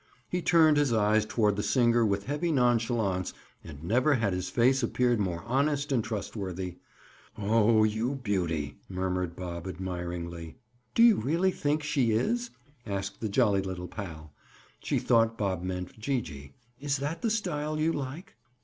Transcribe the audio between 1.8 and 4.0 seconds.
with heavy nonchalance and